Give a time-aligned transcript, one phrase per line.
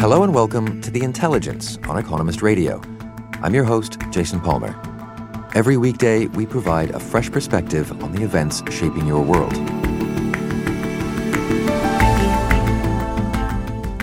[0.00, 2.80] Hello and welcome to The Intelligence on Economist Radio.
[3.42, 4.80] I'm your host, Jason Palmer.
[5.56, 9.52] Every weekday, we provide a fresh perspective on the events shaping your world.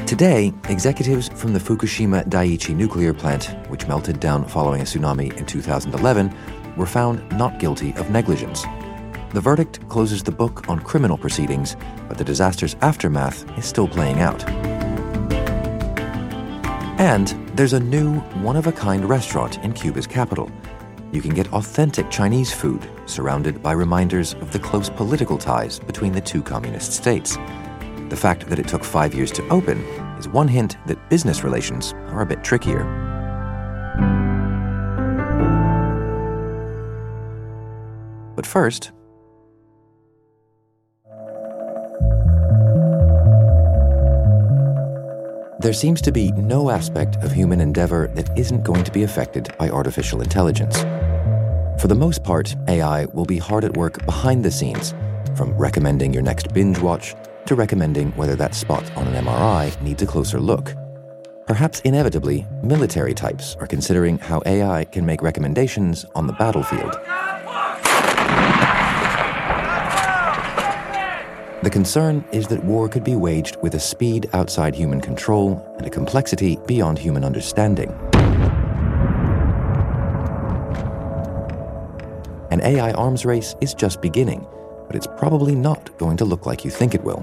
[0.06, 5.46] Today, executives from the Fukushima Daiichi nuclear plant, which melted down following a tsunami in
[5.46, 6.36] 2011,
[6.76, 8.66] were found not guilty of negligence.
[9.32, 11.78] The verdict closes the book on criminal proceedings,
[12.10, 14.44] but the disaster's aftermath is still playing out.
[16.98, 20.50] And there's a new, one of a kind restaurant in Cuba's capital.
[21.12, 26.14] You can get authentic Chinese food surrounded by reminders of the close political ties between
[26.14, 27.38] the two communist states.
[28.10, 29.80] The fact that it took five years to open
[30.18, 32.84] is one hint that business relations are a bit trickier.
[38.36, 38.92] But first,
[45.66, 49.52] There seems to be no aspect of human endeavor that isn't going to be affected
[49.58, 50.82] by artificial intelligence.
[51.82, 54.94] For the most part, AI will be hard at work behind the scenes,
[55.36, 57.16] from recommending your next binge watch
[57.48, 60.72] to recommending whether that spot on an MRI needs a closer look.
[61.48, 66.96] Perhaps inevitably, military types are considering how AI can make recommendations on the battlefield.
[71.66, 75.88] The concern is that war could be waged with a speed outside human control and
[75.88, 77.90] a complexity beyond human understanding.
[82.52, 84.46] An AI arms race is just beginning,
[84.86, 87.22] but it's probably not going to look like you think it will.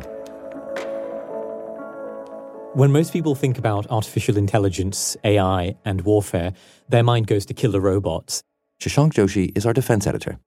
[2.75, 6.53] When most people think about artificial intelligence, AI, and warfare,
[6.89, 8.43] their mind goes to killer robots.
[8.83, 10.41] Shashank Joshi is our defense editor.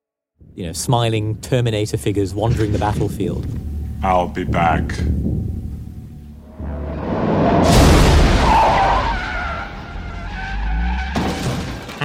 [0.53, 3.47] You know, smiling Terminator figures wandering the battlefield.
[4.03, 4.91] I'll be back.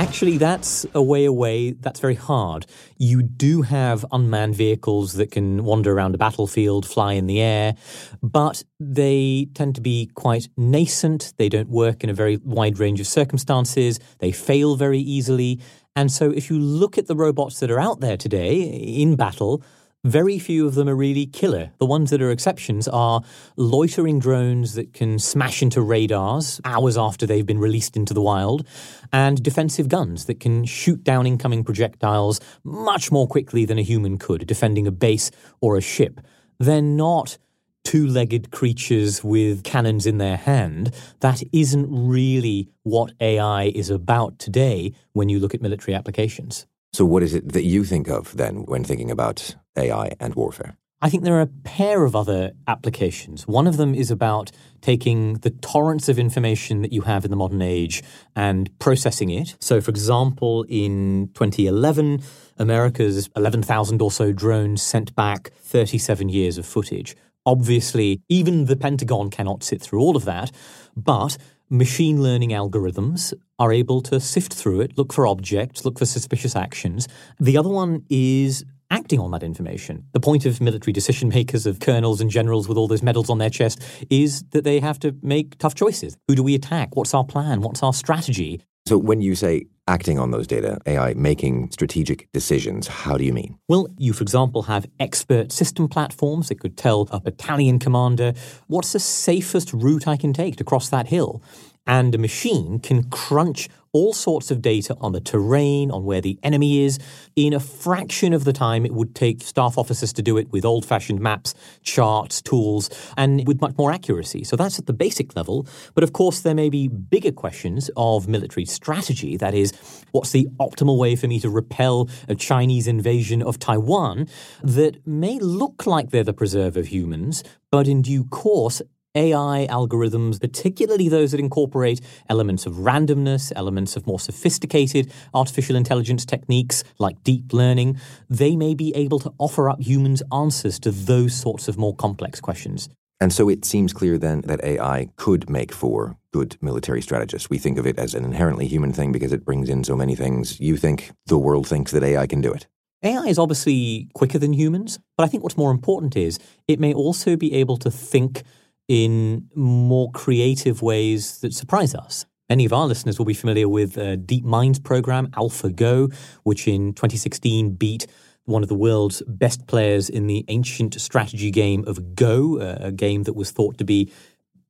[0.01, 1.73] Actually, that's a way away.
[1.73, 2.67] That's very hard.
[2.97, 7.75] You do have unmanned vehicles that can wander around a battlefield, fly in the air,
[8.23, 11.35] but they tend to be quite nascent.
[11.37, 14.01] They don't work in a very wide range of circumstances.
[14.19, 15.61] They fail very easily.
[15.95, 19.63] And so, if you look at the robots that are out there today in battle,
[20.05, 21.73] very few of them are really killer.
[21.79, 23.23] The ones that are exceptions are
[23.57, 28.67] loitering drones that can smash into radars hours after they've been released into the wild,
[29.13, 34.17] and defensive guns that can shoot down incoming projectiles much more quickly than a human
[34.17, 35.31] could, defending a base
[35.61, 36.21] or a ship.
[36.59, 37.37] They're not
[37.85, 40.95] two legged creatures with cannons in their hand.
[41.21, 46.67] That isn't really what AI is about today when you look at military applications.
[46.93, 50.77] So, what is it that you think of then when thinking about AI and warfare?
[51.03, 53.49] I think there are a pair of other applications.
[53.49, 54.51] One of them is about
[54.83, 58.03] taking the torrents of information that you have in the modern age
[58.37, 59.57] and processing it.
[59.61, 62.23] So, for example, in 2011,
[62.59, 67.17] America's 11,000 or so drones sent back 37 years of footage.
[67.47, 70.53] Obviously, even the Pentagon cannot sit through all of that,
[70.95, 71.39] but
[71.71, 76.57] machine learning algorithms are able to sift through it, look for objects, look for suspicious
[76.57, 77.07] actions.
[77.39, 80.05] The other one is acting on that information.
[80.13, 83.39] The point of military decision makers, of colonels and generals with all those medals on
[83.39, 83.81] their chest,
[84.11, 86.17] is that they have to make tough choices.
[86.27, 86.97] Who do we attack?
[86.97, 87.61] What's our plan?
[87.61, 88.61] What's our strategy?
[88.87, 93.33] So, when you say acting on those data, AI making strategic decisions, how do you
[93.33, 93.59] mean?
[93.69, 98.33] Well, you, for example, have expert system platforms that could tell a battalion commander
[98.69, 101.43] what's the safest route I can take to cross that hill.
[101.87, 106.39] And a machine can crunch all sorts of data on the terrain, on where the
[106.43, 106.99] enemy is,
[107.35, 110.65] in a fraction of the time it would take staff officers to do it with
[110.65, 114.45] old fashioned maps, charts, tools, and with much more accuracy.
[114.45, 115.67] So that's at the basic level.
[115.95, 119.37] But of course, there may be bigger questions of military strategy.
[119.37, 119.73] That is,
[120.13, 124.29] what's the optimal way for me to repel a Chinese invasion of Taiwan
[124.63, 128.83] that may look like they're the preserve of humans, but in due course,
[129.17, 136.25] AI algorithms, particularly those that incorporate elements of randomness, elements of more sophisticated artificial intelligence
[136.25, 137.99] techniques like deep learning,
[138.29, 142.41] they may be able to offer up humans answers to those sorts of more complex
[142.41, 142.89] questions.
[143.21, 147.51] And so it seems clear then that AI could make for good military strategists.
[147.51, 150.15] We think of it as an inherently human thing because it brings in so many
[150.15, 150.59] things.
[150.61, 152.67] You think the world thinks that AI can do it?
[153.03, 156.95] AI is obviously quicker than humans, but I think what's more important is it may
[156.95, 158.43] also be able to think
[158.91, 162.27] in more creative ways that surprise us.
[162.49, 167.77] Many of our listeners will be familiar with uh, DeepMind's program, AlphaGo, which in 2016
[167.77, 168.09] beat
[168.47, 173.23] one of the world's best players in the ancient strategy game of Go, a game
[173.23, 174.11] that was thought to be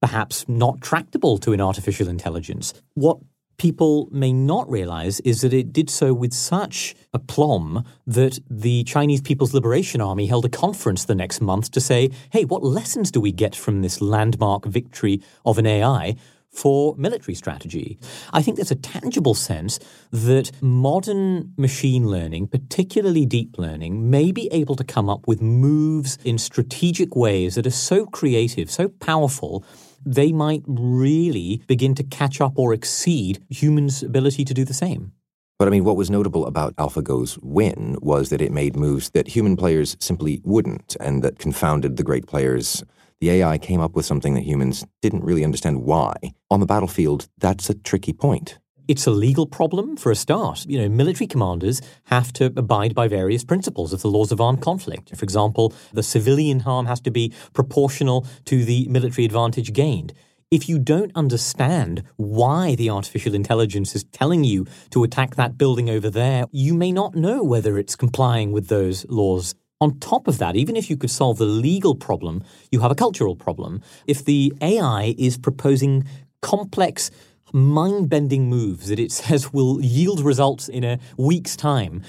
[0.03, 2.75] perhaps not tractable to an artificial intelligence.
[2.93, 3.21] What
[3.61, 9.21] people may not realize is that it did so with such aplomb that the Chinese
[9.21, 13.21] People's Liberation Army held a conference the next month to say, hey, what lessons do
[13.21, 16.17] we get from this landmark victory of an AI?
[16.51, 17.99] For military strategy.
[18.33, 19.79] I think there's a tangible sense
[20.11, 26.17] that modern machine learning, particularly deep learning, may be able to come up with moves
[26.25, 29.65] in strategic ways that are so creative, so powerful,
[30.05, 35.13] they might really begin to catch up or exceed humans' ability to do the same.
[35.59, 39.29] But I mean, what was notable about AlphaGo's win was that it made moves that
[39.29, 42.83] human players simply wouldn't and that confounded the great players.
[43.21, 46.15] The AI came up with something that humans didn't really understand why.
[46.51, 48.59] On the battlefield, that's a tricky point.
[48.91, 50.67] It's a legal problem for a start.
[50.67, 54.63] You know, military commanders have to abide by various principles of the laws of armed
[54.63, 55.17] conflict.
[55.17, 60.13] For example, the civilian harm has to be proportional to the military advantage gained.
[60.51, 65.89] If you don't understand why the artificial intelligence is telling you to attack that building
[65.89, 69.55] over there, you may not know whether it's complying with those laws.
[69.81, 72.97] On top of that, even if you could solve the legal problem, you have a
[72.97, 73.83] cultural problem.
[74.09, 76.09] If the AI is proposing
[76.43, 77.11] complex
[77.53, 82.03] mind bending moves that it says will yield results in a week's time.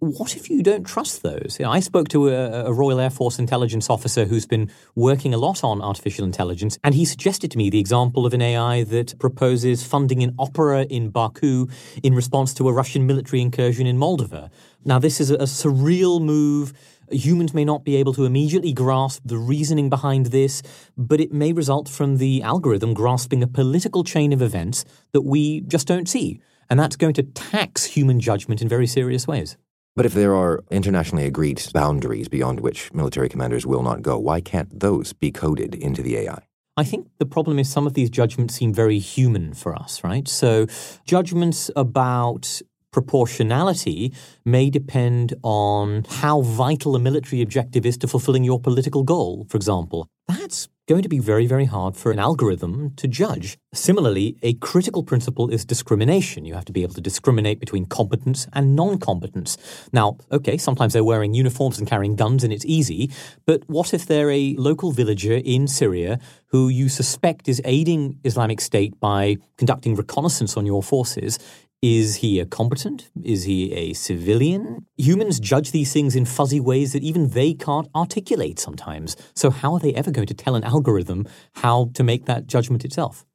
[0.00, 1.56] What if you don't trust those?
[1.58, 5.32] You know, I spoke to a, a, Royal Air Force intelligence officer who's been working
[5.32, 8.84] a lot on artificial intelligence, and he suggested to me the example of an AI
[8.84, 11.68] that proposes funding an opera in Baku
[12.02, 14.50] in response to a Russian military incursion in Moldova.
[14.84, 16.74] Now, this is a, a surreal move
[17.10, 20.62] Humans may not be able to immediately grasp the reasoning behind this,
[20.96, 25.60] but it may result from the algorithm grasping a political chain of events that we
[25.62, 26.40] just don't see.
[26.70, 29.56] And that's going to tax human judgment in very serious ways.
[29.96, 34.40] But if there are internationally agreed boundaries beyond which military commanders will not go, why
[34.40, 36.40] can't those be coded into the AI?
[36.76, 40.26] I think the problem is some of these judgments seem very human for us, right?
[40.26, 40.66] So,
[41.06, 42.60] judgments about
[42.94, 44.14] proportionality
[44.44, 49.56] may depend on how vital a military objective is to fulfilling your political goal, for
[49.56, 50.06] example.
[50.28, 53.56] That's going to be very, very hard for an algorithm to judge.
[53.72, 56.44] Similarly, a critical principle is discrimination.
[56.44, 59.56] You have to be able to discriminate between combatants and non combatants.
[59.92, 63.10] Now, okay, sometimes they're wearing uniforms and carrying guns and it's easy,
[63.46, 66.18] but what if they're a local villager in Syria
[66.48, 71.38] who you suspect is aiding Islamic State by conducting reconnaissance on your forces?
[71.86, 73.10] Is he a combatant?
[73.22, 74.86] Is he a civilian?
[74.96, 79.18] Humans judge these things in fuzzy ways that even they can't articulate sometimes.
[79.34, 82.86] So, how are they ever going to tell an algorithm how to make that judgment
[82.86, 83.26] itself?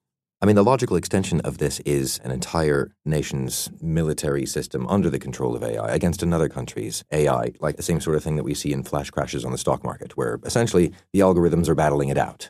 [0.42, 5.20] I mean, the logical extension of this is an entire nation's military system under the
[5.20, 8.56] control of AI against another country's AI, like the same sort of thing that we
[8.56, 12.18] see in flash crashes on the stock market, where essentially the algorithms are battling it
[12.18, 12.50] out.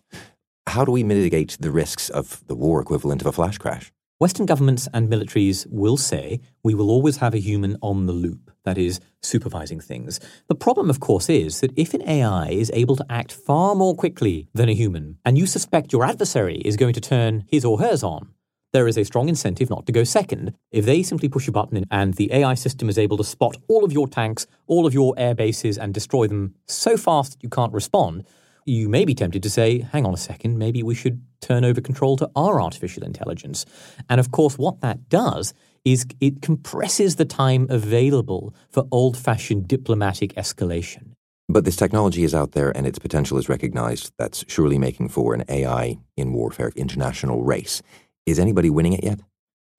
[0.67, 3.91] How do we mitigate the risks of the war equivalent of a flash crash?
[4.19, 8.51] Western governments and militaries will say we will always have a human on the loop,
[8.65, 10.19] that is, supervising things.
[10.49, 13.95] The problem, of course, is that if an AI is able to act far more
[13.95, 17.79] quickly than a human, and you suspect your adversary is going to turn his or
[17.79, 18.33] hers on,
[18.73, 20.53] there is a strong incentive not to go second.
[20.69, 23.85] If they simply push a button and the AI system is able to spot all
[23.85, 27.49] of your tanks, all of your air bases, and destroy them so fast that you
[27.49, 28.25] can't respond,
[28.69, 31.81] you may be tempted to say, hang on a second, maybe we should turn over
[31.81, 33.65] control to our artificial intelligence.
[34.09, 39.67] And of course, what that does is it compresses the time available for old fashioned
[39.67, 41.13] diplomatic escalation.
[41.47, 44.11] But this technology is out there and its potential is recognized.
[44.19, 47.81] That's surely making for an AI in warfare international race.
[48.27, 49.19] Is anybody winning it yet?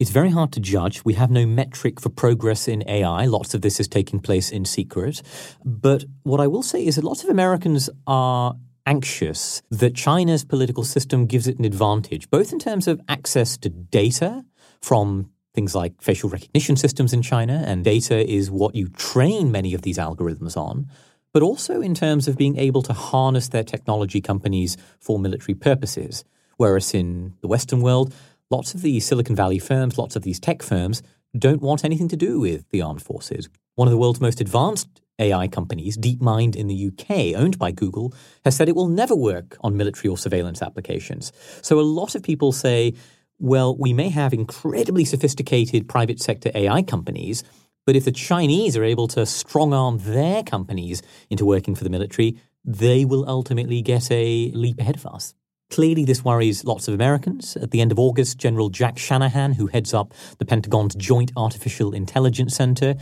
[0.01, 1.05] It's very hard to judge.
[1.05, 3.27] We have no metric for progress in AI.
[3.27, 5.23] Lots of this is taking place in secret.
[5.63, 8.57] But what I will say is that lots of Americans are
[8.91, 13.69] anxious that China's political system gives it an advantage, both in terms of access to
[13.69, 14.45] data
[14.83, 19.75] from things like facial recognition systems in China, and data is what you train many
[19.75, 20.89] of these algorithms on,
[21.33, 26.25] but also in terms of being able to harness their technology companies for military purposes.
[26.57, 28.13] Whereas in the Western world,
[28.51, 31.01] lots of these Silicon Valley firms, lots of these tech firms,
[31.39, 33.49] don't want anything to do with the armed forces.
[33.77, 34.89] One of the world's most advanced
[35.21, 39.57] AI companies, DeepMind in the UK, owned by Google, has said it will never work
[39.61, 41.33] on military or surveillance applications.
[41.63, 42.95] So a lot of people say,
[43.39, 47.45] well, we may have incredibly sophisticated private sector AI companies,
[47.87, 51.91] but if the Chinese are able to strong arm their companies into working for the
[51.91, 55.35] military, they will ultimately get a leap ahead of us.
[55.71, 57.57] Clearly, this worries lots of Americans.
[57.57, 61.95] At the end of August, General Jack Shanahan, who heads up the Pentagon's Joint Artificial
[61.95, 62.97] Intelligence Center,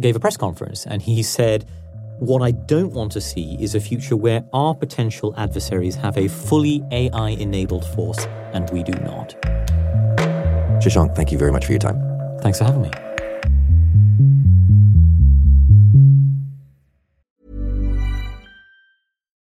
[0.00, 1.68] gave a press conference and he said,
[2.20, 6.28] What I don't want to see is a future where our potential adversaries have a
[6.28, 9.34] fully AI enabled force and we do not.
[10.80, 12.00] Shashank, thank you very much for your time.
[12.40, 13.11] Thanks for having me.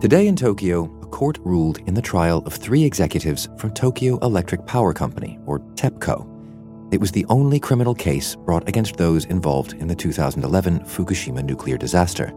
[0.00, 4.64] Today in Tokyo, a court ruled in the trial of three executives from Tokyo Electric
[4.64, 6.94] Power Company, or TEPCO.
[6.94, 11.76] It was the only criminal case brought against those involved in the 2011 Fukushima nuclear
[11.76, 12.28] disaster.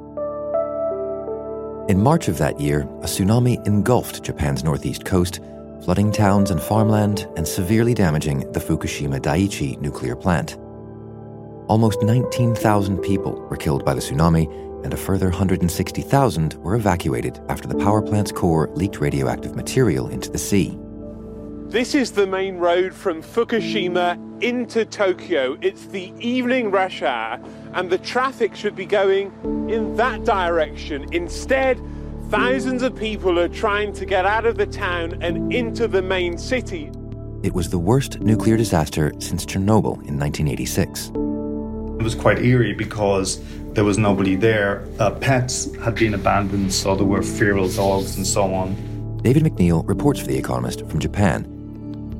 [1.87, 5.39] In March of that year, a tsunami engulfed Japan's northeast coast,
[5.85, 10.57] flooding towns and farmland and severely damaging the Fukushima Daiichi nuclear plant.
[11.67, 17.67] Almost 19,000 people were killed by the tsunami and a further 160,000 were evacuated after
[17.67, 20.77] the power plant's core leaked radioactive material into the sea.
[21.67, 25.57] This is the main road from Fukushima into Tokyo.
[25.61, 27.39] It's the evening rush hour,
[27.73, 29.31] and the traffic should be going
[29.69, 31.05] in that direction.
[31.13, 31.79] Instead,
[32.29, 36.37] thousands of people are trying to get out of the town and into the main
[36.37, 36.91] city.
[37.43, 41.11] It was the worst nuclear disaster since Chernobyl in 1986.
[42.01, 43.39] It was quite eerie because
[43.73, 44.87] there was nobody there.
[44.97, 49.19] Uh, pets had been abandoned, so there were feral dogs and so on.
[49.21, 51.45] David McNeil reports for The Economist from Japan.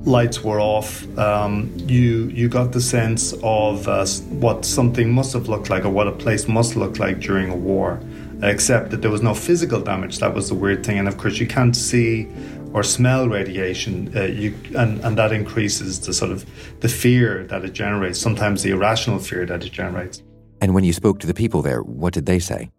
[0.06, 1.02] Lights were off.
[1.18, 4.06] Um, you you got the sense of uh,
[4.40, 7.56] what something must have looked like, or what a place must look like during a
[7.56, 8.00] war,
[8.44, 10.20] except that there was no physical damage.
[10.20, 12.28] That was the weird thing, and of course you can't see
[12.74, 16.46] or smell radiation, uh, you, and, and that increases the sort of
[16.80, 20.24] the fear that it generates, sometimes the irrational fear that it generates.
[20.62, 22.72] And when you spoke to the people there, what did they say?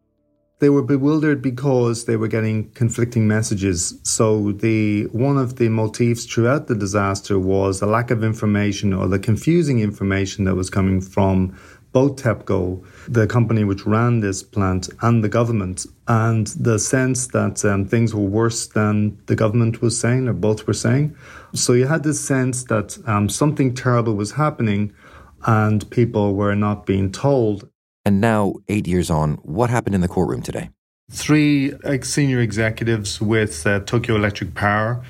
[0.60, 3.98] They were bewildered because they were getting conflicting messages.
[4.04, 9.08] So the one of the motifs throughout the disaster was a lack of information or
[9.08, 11.58] the confusing information that was coming from
[11.92, 17.64] both TEPCO, the company which ran this plant, and the government, and the sense that
[17.64, 21.14] um, things were worse than the government was saying, or both were saying.
[21.54, 24.92] So you had this sense that um, something terrible was happening,
[25.44, 27.68] and people were not being told.
[28.04, 30.70] And now, eight years on, what happened in the courtroom today?
[31.10, 35.04] Three senior executives with uh, Tokyo Electric Power.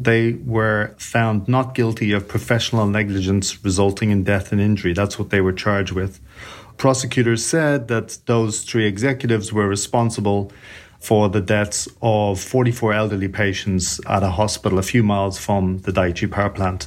[0.00, 4.94] They were found not guilty of professional negligence resulting in death and injury.
[4.94, 6.20] That's what they were charged with.
[6.78, 10.50] Prosecutors said that those three executives were responsible
[11.00, 15.92] for the deaths of 44 elderly patients at a hospital a few miles from the
[15.92, 16.86] Daiichi power plant.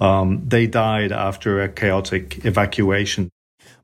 [0.00, 3.30] Um, they died after a chaotic evacuation.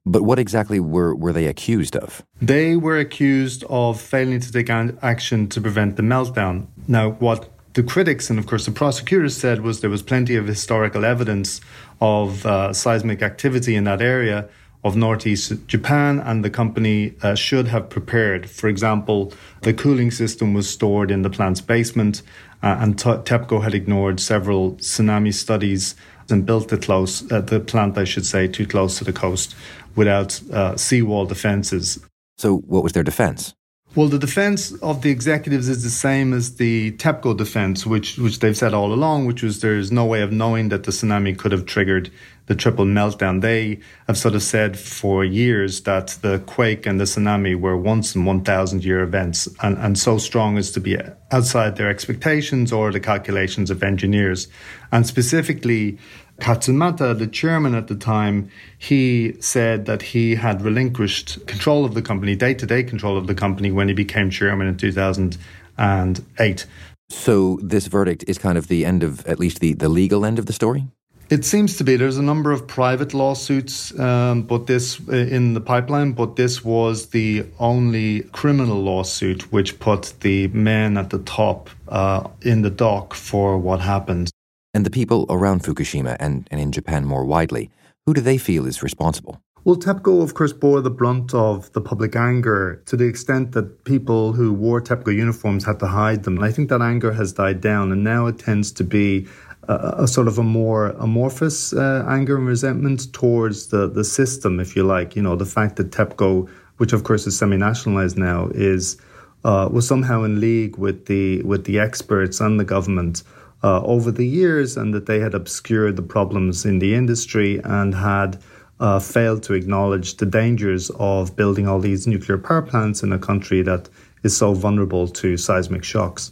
[0.07, 2.23] But what exactly were, were they accused of?
[2.41, 6.67] They were accused of failing to take action to prevent the meltdown.
[6.87, 10.47] Now, what the critics and, of course, the prosecutors said was there was plenty of
[10.47, 11.61] historical evidence
[12.01, 14.49] of uh, seismic activity in that area
[14.85, 18.49] of northeast Japan, and the company uh, should have prepared.
[18.49, 22.23] For example, the cooling system was stored in the plant's basement,
[22.63, 25.97] uh, and TEPCO had ignored several tsunami studies
[26.31, 29.55] and built the close uh, the plant, I should say, too close to the coast
[29.97, 31.99] without uh, seawall defenses.
[32.37, 33.55] So, what was their defense?
[33.97, 38.41] Well, the defense of the executives is the same as the TEPCO defense, which which
[38.41, 41.53] they've said all along, which was there's no way of knowing that the tsunami could
[41.53, 42.11] have triggered
[42.47, 43.41] the triple meltdown.
[43.41, 48.17] They have sort of said for years that the quake and the tsunami were once
[48.17, 50.99] in 1,000 year events and, and so strong as to be
[51.31, 54.49] outside their expectations or the calculations of engineers.
[54.91, 55.99] And specifically,
[56.41, 62.03] Katsumata, the chairman at the time, he said that he had relinquished control of the
[62.03, 66.67] company, day to day control of the company, when he became chairman in 2008.
[67.11, 70.39] So this verdict is kind of the end of at least the, the legal end
[70.39, 70.85] of the story?
[71.31, 71.97] It seems to be.
[71.97, 76.13] There's a number of private lawsuits, um, but this uh, in the pipeline.
[76.13, 82.29] But this was the only criminal lawsuit which put the men at the top uh,
[82.43, 84.31] in the dock for what happened.
[84.75, 87.71] And the people around Fukushima and, and in Japan more widely,
[88.07, 89.41] who do they feel is responsible?
[89.65, 93.85] Well, TEPCO, of course, bore the brunt of the public anger to the extent that
[93.85, 96.37] people who wore TEPCO uniforms had to hide them.
[96.37, 99.27] And I think that anger has died down, and now it tends to be
[99.69, 104.61] a, a sort of a more amorphous uh, anger and resentment towards the, the system,
[104.61, 105.17] if you like.
[105.17, 108.99] You know, the fact that TEPCO, which of course is semi-nationalized now, is
[109.45, 113.23] uh, was somehow in league with the with the experts and the government
[113.65, 117.95] uh, over the years, and that they had obscured the problems in the industry and
[117.95, 118.39] had
[118.79, 123.19] uh, failed to acknowledge the dangers of building all these nuclear power plants in a
[123.19, 123.89] country that
[124.23, 126.31] is so vulnerable to seismic shocks.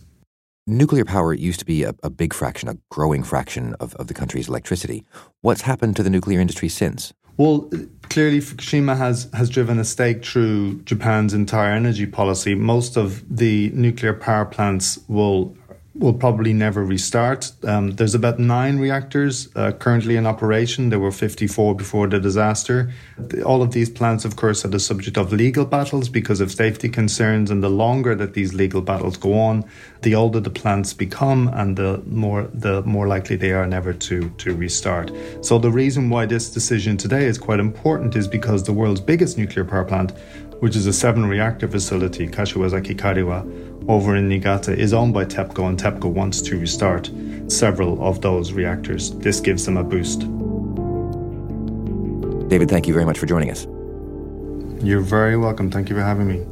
[0.66, 4.14] Nuclear power used to be a, a big fraction, a growing fraction of, of the
[4.14, 5.04] country's electricity.
[5.40, 7.12] What's happened to the nuclear industry since?
[7.38, 7.70] Well,
[8.10, 12.54] clearly Fukushima has, has driven a stake through Japan's entire energy policy.
[12.54, 15.56] Most of the nuclear power plants will
[15.94, 17.52] will probably never restart.
[17.64, 20.88] Um, there's about nine reactors uh, currently in operation.
[20.88, 22.90] There were 54 before the disaster.
[23.44, 26.88] All of these plants, of course, are the subject of legal battles because of safety
[26.88, 27.50] concerns.
[27.50, 29.64] And the longer that these legal battles go on,
[30.00, 34.30] the older the plants become, and the more the more likely they are never to
[34.30, 35.12] to restart.
[35.42, 39.36] So the reason why this decision today is quite important is because the world's biggest
[39.36, 40.12] nuclear power plant
[40.62, 43.42] which is a seven reactor facility, Kashiwazaki Kariwa,
[43.88, 47.10] over in Niigata, is owned by TEPCO, and TEPCO wants to restart
[47.48, 49.10] several of those reactors.
[49.18, 50.20] This gives them a boost.
[52.48, 53.66] David, thank you very much for joining us.
[54.84, 55.70] You're very welcome.
[55.70, 56.51] Thank you for having me.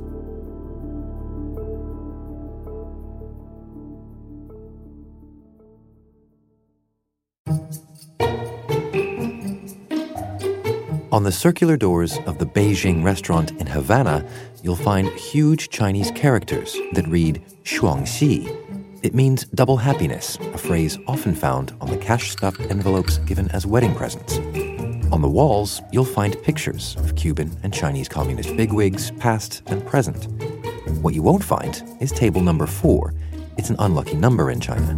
[11.13, 14.25] On the circular doors of the Beijing restaurant in Havana,
[14.63, 18.47] you'll find huge Chinese characters that read Shuangxi.
[19.03, 23.67] It means double happiness, a phrase often found on the cash stuffed envelopes given as
[23.67, 24.39] wedding presents.
[25.11, 30.29] On the walls, you'll find pictures of Cuban and Chinese communist bigwigs, past and present.
[31.03, 33.15] What you won't find is table number four.
[33.59, 34.97] It's an unlucky number in China.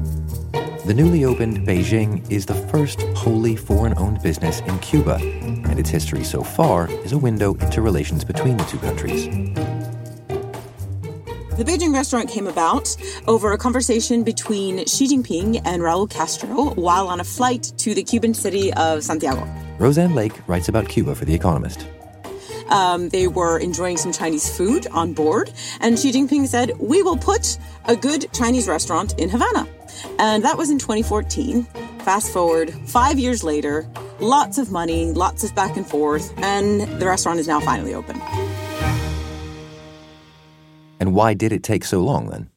[0.84, 5.88] The newly opened Beijing is the first wholly foreign owned business in Cuba, and its
[5.88, 9.26] history so far is a window into relations between the two countries.
[11.56, 12.96] The Beijing restaurant came about
[13.28, 18.02] over a conversation between Xi Jinping and Raul Castro while on a flight to the
[18.02, 19.46] Cuban city of Santiago.
[19.78, 21.86] Roseanne Lake writes about Cuba for The Economist.
[22.70, 27.18] Um, they were enjoying some Chinese food on board, and Xi Jinping said, We will
[27.18, 29.68] put a good Chinese restaurant in Havana.
[30.18, 31.64] And that was in 2014.
[32.04, 33.88] Fast forward five years later,
[34.20, 38.20] lots of money, lots of back and forth, and the restaurant is now finally open.
[41.00, 42.48] And why did it take so long then?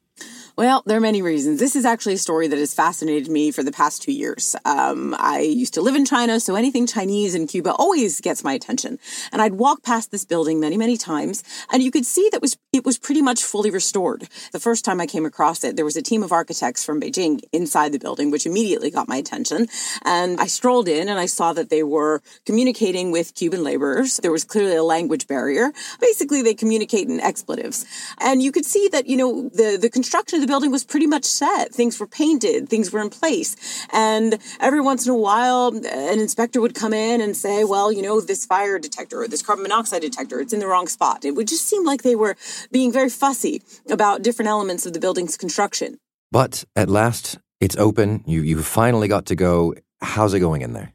[0.57, 1.59] Well, there are many reasons.
[1.59, 4.55] This is actually a story that has fascinated me for the past two years.
[4.63, 8.53] Um, I used to live in China, so anything Chinese in Cuba always gets my
[8.53, 8.97] attention.
[9.33, 12.57] And I'd walk past this building many, many times, and you could see that was
[12.75, 14.27] it was pretty much fully restored.
[14.51, 17.41] The first time I came across it, there was a team of architects from Beijing
[17.53, 19.67] inside the building, which immediately got my attention.
[20.03, 24.17] And I strolled in and I saw that they were communicating with Cuban laborers.
[24.17, 25.71] There was clearly a language barrier.
[26.01, 27.85] Basically, they communicate in expletives.
[28.19, 31.07] And you could see that, you know, the, the construction of the building was pretty
[31.07, 31.73] much set.
[31.73, 33.55] Things were painted, things were in place.
[33.93, 38.01] And every once in a while, an inspector would come in and say, well, you
[38.01, 41.23] know, this fire detector or this carbon monoxide detector, it's in the wrong spot.
[41.23, 42.35] It would just seem like they were
[42.71, 45.97] being very fussy about different elements of the building's construction.
[46.31, 48.23] But at last, it's open.
[48.25, 49.75] You, you finally got to go.
[50.01, 50.93] How's it going in there?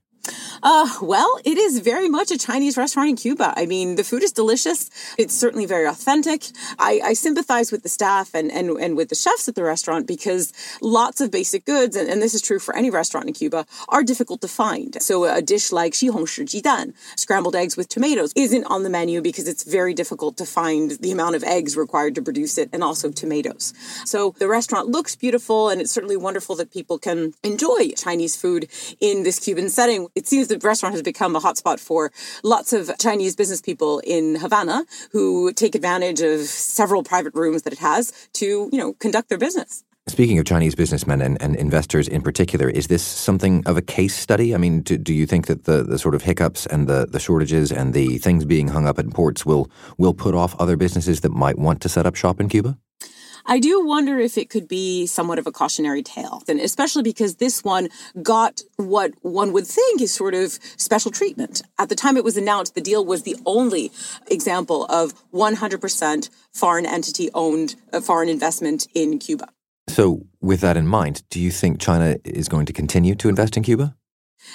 [0.63, 3.55] Uh, well, it is very much a Chinese restaurant in Cuba.
[3.57, 4.91] I mean, the food is delicious.
[5.17, 6.45] It's certainly very authentic.
[6.79, 10.07] I, I sympathize with the staff and, and, and with the chefs at the restaurant
[10.07, 13.67] because lots of basic goods, and, and this is true for any restaurant in Cuba,
[13.89, 15.01] are difficult to find.
[15.03, 19.49] So a dish like xihongshi jidan, scrambled eggs with tomatoes, isn't on the menu because
[19.49, 23.11] it's very difficult to find the amount of eggs required to produce it and also
[23.11, 23.73] tomatoes.
[24.05, 28.69] So the restaurant looks beautiful and it's certainly wonderful that people can enjoy Chinese food
[29.01, 30.09] in this Cuban setting.
[30.15, 32.13] It seems the restaurant has become a hotspot for
[32.45, 37.73] lots of Chinese business people in Havana who take advantage of several private rooms that
[37.73, 39.85] it has to, you know, conduct their business.
[40.07, 44.17] Speaking of Chinese businessmen and, and, investors in particular, is this something of a case
[44.17, 44.55] study?
[44.55, 47.21] I mean, do, do you think that the, the sort of hiccups and the, the
[47.21, 51.21] shortages and the things being hung up in ports will will put off other businesses
[51.21, 52.77] that might want to set up shop in Cuba?
[53.47, 57.37] I do wonder if it could be somewhat of a cautionary tale, and especially because
[57.37, 57.89] this one
[58.23, 61.63] got what one would think is sort of special treatment.
[61.79, 63.91] At the time it was announced, the deal was the only
[64.29, 69.49] example of 100% foreign entity owned uh, foreign investment in Cuba.
[69.89, 73.57] So, with that in mind, do you think China is going to continue to invest
[73.57, 73.97] in Cuba?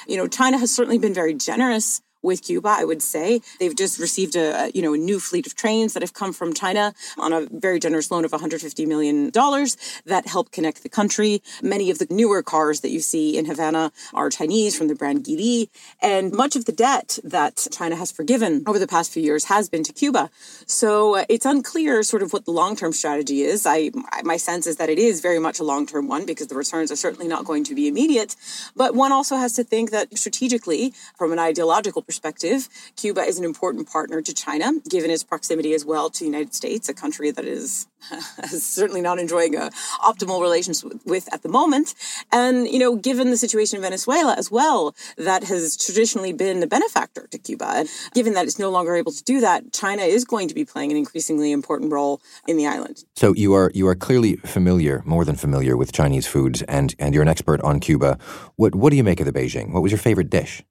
[0.07, 3.41] You know, China has certainly been very generous with Cuba, I would say.
[3.59, 6.53] They've just received a, you know, a new fleet of trains that have come from
[6.53, 11.41] China on a very generous loan of $150 million that help connect the country.
[11.61, 15.23] Many of the newer cars that you see in Havana are Chinese from the brand
[15.23, 15.69] Geely.
[16.01, 19.69] And much of the debt that China has forgiven over the past few years has
[19.69, 20.29] been to Cuba.
[20.65, 23.65] So uh, it's unclear sort of what the long-term strategy is.
[23.65, 23.91] I,
[24.23, 26.95] my sense is that it is very much a long-term one because the returns are
[26.95, 28.35] certainly not going to be immediate.
[28.75, 33.37] But one also has to think that strategically, from an ideological perspective, perspective, Cuba is
[33.37, 36.93] an important partner to China, given its proximity as well to the United States, a
[36.93, 37.87] country that is
[38.47, 39.69] certainly not enjoying a
[40.01, 41.93] optimal relations with at the moment.
[42.31, 46.67] And, you know, given the situation in Venezuela as well, that has traditionally been a
[46.67, 47.85] benefactor to Cuba.
[48.13, 50.91] Given that it's no longer able to do that, China is going to be playing
[50.91, 53.03] an increasingly important role in the island.
[53.15, 57.13] So you are you are clearly familiar, more than familiar, with Chinese foods, and and
[57.13, 58.17] you're an expert on Cuba.
[58.55, 59.73] What what do you make of the Beijing?
[59.73, 60.63] What was your favorite dish?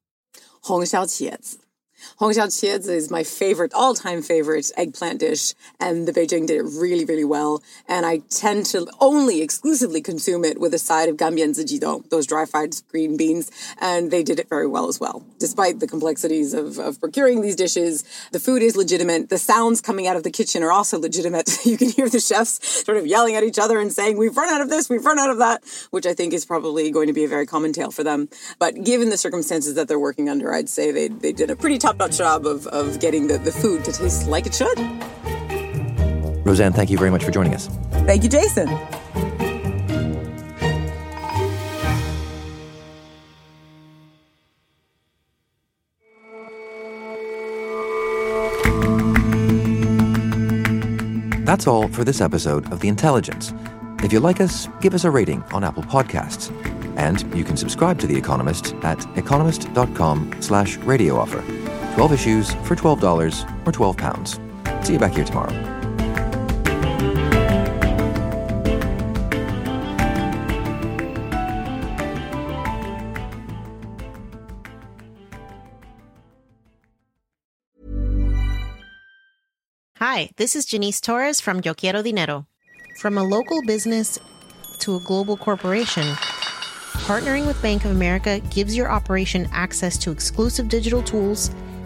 [0.67, 1.59] 红烧茄子。
[2.17, 6.63] Hong Shao Qiezi is my favorite, all time favorite eggplant dish, and the Beijing did it
[6.63, 7.61] really, really well.
[7.89, 12.25] And I tend to only exclusively consume it with a side of ganbian sijidou, those
[12.25, 15.25] dry fried green beans, and they did it very well as well.
[15.39, 19.29] Despite the complexities of, of procuring these dishes, the food is legitimate.
[19.29, 21.49] The sounds coming out of the kitchen are also legitimate.
[21.65, 24.49] you can hear the chefs sort of yelling at each other and saying, We've run
[24.49, 27.13] out of this, we've run out of that, which I think is probably going to
[27.13, 28.29] be a very common tale for them.
[28.57, 31.77] But given the circumstances that they're working under, I'd say they, they did a pretty
[31.85, 34.79] top notch job of, of getting the, the food to taste like it should.
[36.43, 37.67] Roseanne, thank you very much for joining us.
[38.07, 38.65] Thank you, Jason.
[51.45, 53.53] That's all for this episode of The Intelligence.
[53.99, 56.51] If you like us, give us a rating on Apple Podcasts.
[56.97, 61.43] And you can subscribe to The Economist at economist.com slash radio offer.
[61.95, 64.85] 12 issues for $12 or £12.
[64.85, 65.53] See you back here tomorrow.
[79.99, 82.45] Hi, this is Janice Torres from Yo Quiero Dinero.
[82.99, 84.19] From a local business
[84.79, 86.03] to a global corporation,
[87.07, 91.51] partnering with Bank of America gives your operation access to exclusive digital tools